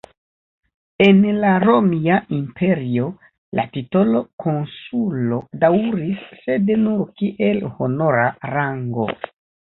[1.07, 3.03] En la Romia Imperio
[3.59, 8.25] la titolo "konsulo" daŭris, sed nur kiel honora
[8.55, 9.07] rango.